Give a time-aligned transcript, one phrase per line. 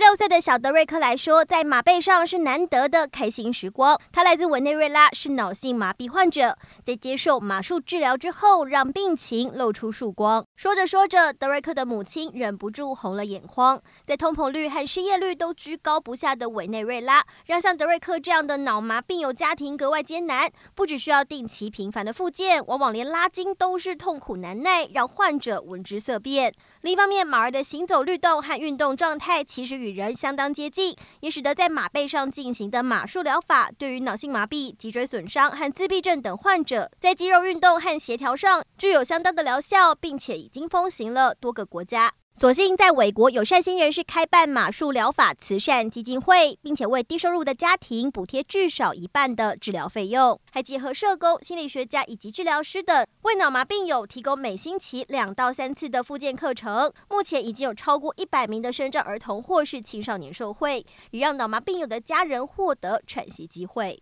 [0.00, 4.00] 六岁的小德瑞克来说，在马背上是难得的开心时光。
[4.10, 10.42] 他来自委内瑞拉，是脑性麻痹患者，在接受马术治疗之后，让病情露出曙光。
[10.56, 13.78] 说着说着，德瑞克的母亲忍不住红了眼眶。
[14.06, 26.54] 在通膨率和失业率都居高不下的委内瑞拉，让像德瑞克这样的脑麻病友家庭格外艰难，不只需要定期频繁的复健，往往连拉筋都是痛苦难耐，让患者闻之色变。
[26.80, 29.80] 另一方面，马儿的行走律动和运动状态其实。
[29.80, 42.12] 与人相当接近，也使得在马背上进行的马术疗法，对于脑性麻痹、脊椎损伤和自闭症等患者，在肌肉运动和协调上具有相当的疗效，并且已经风行了多个国家。
[42.32, 56.92] 所幸在美国有善心人士开办马术疗法慈善基金会，并且为低收入的家庭补贴至少一半的治疗费用，还结合社工、心理学家以及治疗师等，为脑麻病友提供每星期两到三次的复健课程。
[57.10, 63.98] 目前已经有超过一百名的身障儿童或是青少年受惠，也让脑麻病友的家人获得喘息机会。